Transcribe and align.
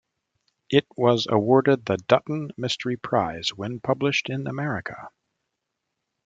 It 0.71 0.87
was 0.97 1.27
awarded 1.29 1.85
the 1.85 1.97
Dutton 1.97 2.49
Mystery 2.57 2.97
Prize 2.97 3.49
when 3.53 3.79
published 3.79 4.31
in 4.31 4.47
America. 4.47 5.09